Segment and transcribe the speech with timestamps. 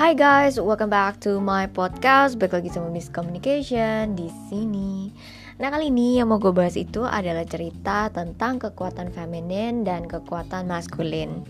[0.00, 2.40] Hai guys, welcome back to my podcast.
[2.40, 5.12] Balik lagi sama Miss Communication di sini.
[5.60, 10.72] Nah kali ini yang mau gue bahas itu adalah cerita tentang kekuatan feminin dan kekuatan
[10.72, 11.44] maskulin.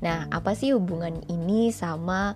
[0.00, 2.32] Nah apa sih hubungan ini sama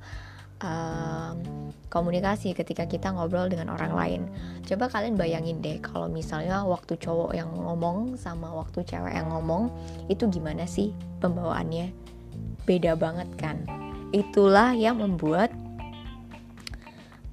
[0.60, 1.40] um,
[1.88, 4.22] komunikasi ketika kita ngobrol dengan orang lain?
[4.68, 9.72] Coba kalian bayangin deh kalau misalnya waktu cowok yang ngomong sama waktu cewek yang ngomong
[10.12, 10.92] itu gimana sih
[11.24, 11.88] pembawaannya?
[12.68, 13.87] Beda banget kan?
[14.12, 15.52] Itulah yang membuat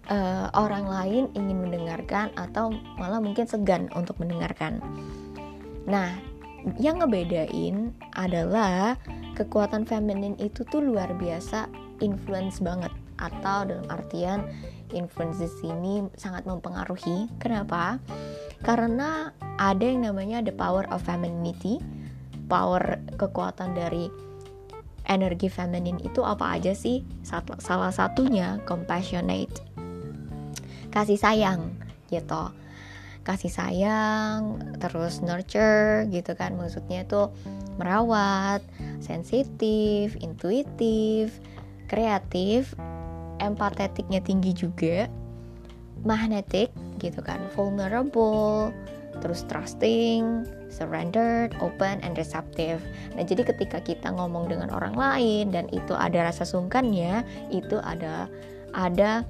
[0.10, 4.82] uh, orang lain ingin mendengarkan atau malah mungkin segan untuk mendengarkan.
[5.86, 6.18] Nah,
[6.82, 8.98] yang ngebedain adalah
[9.38, 11.70] kekuatan feminin itu tuh luar biasa
[12.02, 14.44] influence banget atau dalam artian
[14.92, 17.32] influence di sini sangat mempengaruhi.
[17.40, 18.02] Kenapa?
[18.66, 21.80] Karena ada yang namanya the power of femininity,
[22.52, 24.12] power kekuatan dari
[25.06, 27.06] energi feminin itu apa aja sih?
[27.62, 29.62] Salah satunya compassionate.
[30.94, 31.76] Kasih sayang
[32.10, 32.54] gitu.
[33.26, 36.54] Kasih sayang, terus nurture gitu kan.
[36.54, 37.34] Maksudnya itu
[37.82, 38.62] merawat,
[39.02, 41.34] sensitif, intuitif,
[41.90, 42.78] kreatif,
[43.42, 45.10] empatetiknya tinggi juga,
[46.06, 46.70] magnetic
[47.02, 48.70] gitu kan, vulnerable,
[49.24, 52.84] terus trusting, surrendered, open, and receptive.
[53.16, 58.28] Nah, jadi ketika kita ngomong dengan orang lain dan itu ada rasa sungkannya, itu ada
[58.76, 59.24] ada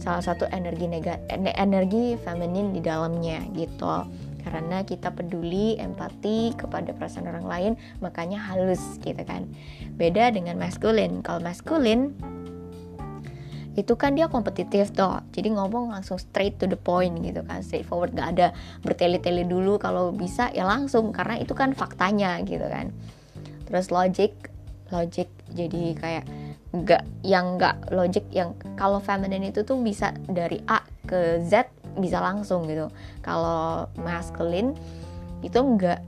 [0.00, 1.24] salah satu energi negatif,
[1.56, 4.08] energi feminin di dalamnya gitu.
[4.46, 9.42] Karena kita peduli, empati kepada perasaan orang lain, makanya halus gitu kan.
[9.98, 11.18] Beda dengan maskulin.
[11.26, 12.14] Kalau maskulin
[13.76, 15.20] itu kan dia kompetitif toh.
[15.36, 18.16] Jadi ngomong langsung straight to the point gitu kan straightforward.
[18.16, 19.76] Gak ada bertele-tele dulu.
[19.76, 22.90] Kalau bisa ya langsung karena itu kan faktanya gitu kan.
[23.68, 24.32] Terus logic
[24.88, 26.24] logic jadi kayak
[26.70, 31.68] nggak yang nggak logic yang kalau feminine itu tuh bisa dari A ke Z
[32.00, 32.88] bisa langsung gitu.
[33.20, 34.72] Kalau masculine
[35.44, 36.00] itu enggak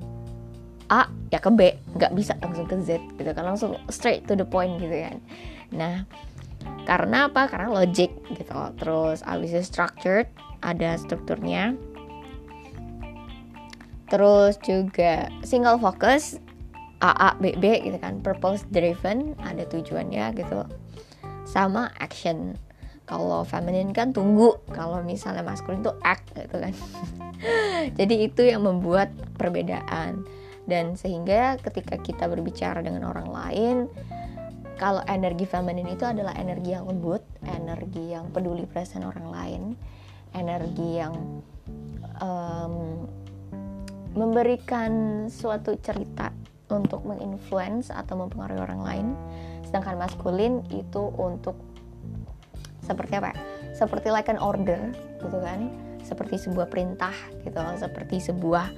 [0.89, 3.45] A ya ke B nggak bisa langsung ke Z gitu kan.
[3.45, 5.21] Langsung straight to the point gitu kan.
[5.69, 6.09] Nah
[6.89, 7.45] karena apa?
[7.53, 8.57] Karena logic gitu.
[8.81, 10.25] Terus abis itu structured
[10.65, 11.77] ada strukturnya.
[14.09, 16.41] Terus juga single focus
[17.05, 18.25] A B B gitu kan.
[18.25, 20.65] Purpose driven ada tujuannya gitu.
[21.45, 22.57] Sama action.
[23.05, 24.57] Kalau feminine kan tunggu.
[24.73, 26.73] Kalau misalnya maskulin tuh act gitu kan.
[28.01, 30.25] Jadi itu yang membuat perbedaan.
[30.69, 33.77] Dan sehingga ketika kita berbicara dengan orang lain
[34.79, 39.63] kalau energi feminin itu adalah energi yang lembut, energi yang peduli perasaan orang lain,
[40.39, 41.43] energi yang
[42.23, 43.05] um,
[44.15, 46.31] memberikan suatu cerita
[46.71, 49.07] untuk menginfluence atau mempengaruhi orang lain.
[49.67, 51.59] Sedangkan maskulin itu untuk
[52.87, 53.35] seperti apa?
[53.35, 53.37] Ya?
[53.75, 55.75] Seperti like an order gitu kan,
[56.07, 57.13] seperti sebuah perintah
[57.43, 58.71] gitu, seperti sebuah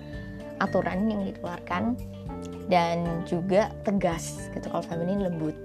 [0.64, 1.96] aturan yang dikeluarkan
[2.72, 4.64] dan juga tegas gitu.
[4.72, 5.56] Kalau feminin lembut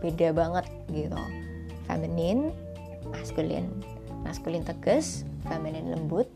[0.00, 1.18] beda banget gitu.
[1.86, 2.50] Feminin
[3.08, 3.70] maskulin
[4.26, 6.26] maskulin tegas feminin lembut.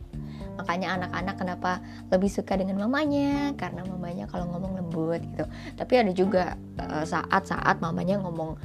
[0.60, 1.72] Makanya anak-anak kenapa
[2.12, 3.56] lebih suka dengan mamanya?
[3.56, 5.44] Karena mamanya kalau ngomong lembut gitu.
[5.75, 8.60] Tapi ada juga eh, saat-saat uh, mamanya ngomong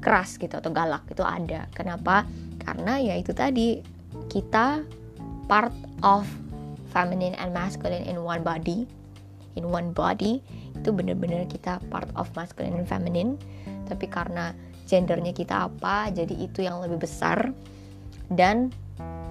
[0.00, 1.68] keras gitu atau galak itu ada.
[1.72, 2.24] Kenapa?
[2.60, 3.80] Karena ya itu tadi
[4.28, 4.84] kita
[5.44, 6.24] part of
[6.92, 8.88] feminine and masculine in one body
[9.54, 10.42] in one body
[10.74, 13.40] itu bener-bener kita part of masculine and feminine.
[13.88, 14.52] Tapi karena
[14.84, 17.50] gendernya kita apa jadi itu yang lebih besar.
[18.28, 18.72] Dan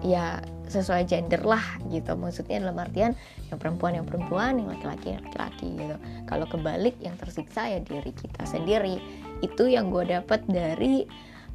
[0.04, 1.64] ya sesuai gender lah
[1.94, 2.18] gitu.
[2.18, 3.14] Maksudnya dalam artian
[3.50, 5.96] yang perempuan yang perempuan yang laki-laki yang laki-laki gitu.
[6.26, 8.98] Kalau kebalik yang tersiksa ya diri kita sendiri.
[9.46, 11.06] Itu yang gue dapat dari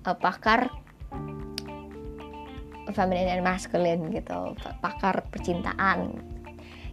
[0.06, 0.70] uh, pakar
[2.92, 4.54] feminine and masculine gitu.
[4.80, 6.37] Pakar percintaan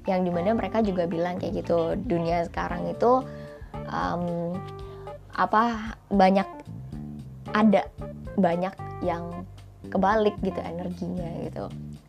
[0.05, 3.25] yang di mana mereka juga bilang kayak gitu dunia sekarang itu
[3.89, 4.53] um,
[5.35, 6.47] apa banyak
[7.51, 7.89] ada
[8.37, 8.73] banyak
[9.03, 9.45] yang
[9.89, 11.65] kebalik gitu energinya gitu.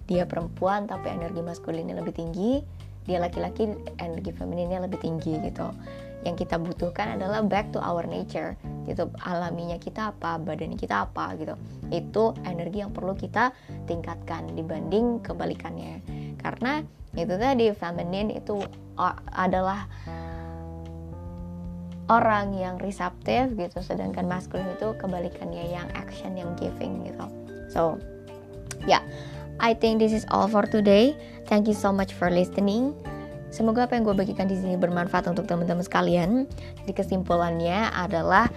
[0.07, 2.63] Dia perempuan tapi energi maskulinnya lebih tinggi
[3.07, 3.71] dia laki-laki
[4.03, 5.71] energi femininnya lebih tinggi gitu.
[6.27, 11.39] Yang kita butuhkan adalah back to our nature gitu alaminya kita apa badan kita apa
[11.39, 11.55] gitu.
[11.95, 13.55] Itu energi yang perlu kita
[13.87, 16.03] tingkatkan dibanding kebalikannya.
[16.43, 16.83] Karena
[17.17, 18.61] itu tadi feminin itu
[19.33, 19.89] adalah
[22.07, 27.27] orang yang receptive gitu sedangkan maskulin itu kebalikannya yang action yang giving gitu.
[27.73, 27.99] So
[28.87, 29.03] yeah
[29.59, 31.17] I think this is all for today.
[31.49, 32.93] Thank you so much for listening.
[33.49, 36.45] Semoga apa yang gue bagikan di sini bermanfaat untuk teman-teman sekalian.
[36.85, 38.53] Di kesimpulannya adalah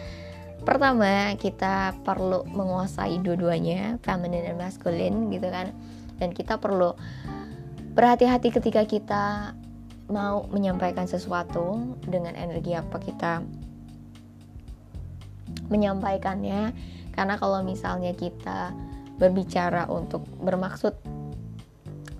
[0.68, 5.72] pertama kita perlu menguasai dua-duanya feminine dan masculine gitu kan.
[6.20, 6.92] Dan kita perlu
[8.00, 9.52] berhati-hati ketika kita
[10.08, 13.44] mau menyampaikan sesuatu dengan energi apa kita
[15.68, 16.72] menyampaikannya.
[17.12, 18.72] Karena kalau misalnya kita
[19.20, 20.96] berbicara untuk bermaksud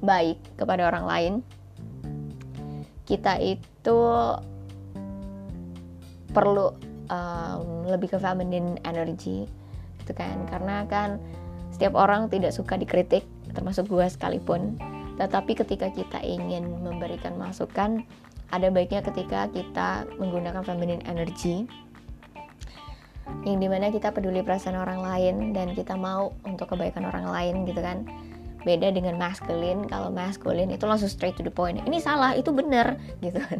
[0.04, 1.34] baik kepada orang lain
[3.08, 4.00] kita itu
[6.36, 6.76] perlu
[7.08, 9.48] um, lebih ke feminine energy
[10.04, 10.44] gitu kan.
[10.52, 11.24] Karena kan
[11.72, 13.24] setiap orang tidak suka dikritik
[13.56, 14.76] termasuk gue sekalipun
[15.20, 18.08] tetapi ketika kita ingin memberikan masukan,
[18.50, 21.68] ada baiknya ketika kita menggunakan feminine energy
[23.46, 27.68] yang di mana kita peduli perasaan orang lain dan kita mau untuk kebaikan orang lain
[27.68, 28.08] gitu kan.
[28.60, 32.98] Beda dengan masculine kalau masculine itu langsung straight to the point ini salah itu bener
[33.24, 33.60] gitu kan.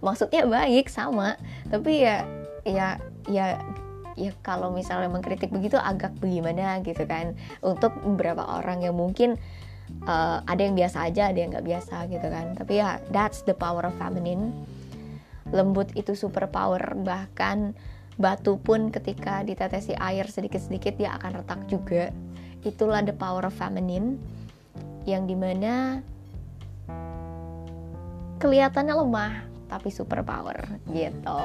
[0.00, 1.36] Maksudnya baik sama
[1.68, 2.24] tapi ya
[2.64, 2.96] ya
[3.28, 3.58] ya
[4.14, 7.34] ya kalau misalnya mengkritik begitu agak bagaimana gitu kan.
[7.60, 9.36] Untuk beberapa orang yang mungkin
[10.04, 12.56] uh, ada yang biasa aja ada yang nggak biasa gitu kan.
[12.56, 14.52] Tapi ya that's the power of feminine.
[15.52, 16.80] Lembut itu super power.
[16.80, 17.76] Bahkan
[18.14, 22.10] batu pun ketika ditetesi air sedikit-sedikit dia akan retak juga.
[22.64, 24.16] Itulah the power of feminine
[25.04, 26.00] yang di mana
[28.40, 29.34] kelihatannya lemah
[29.68, 30.56] tapi super power
[30.92, 31.40] gitu.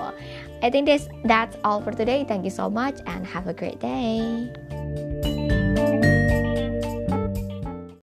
[0.63, 2.23] I think this that's all for today.
[2.27, 4.47] Thank you so much and have a great day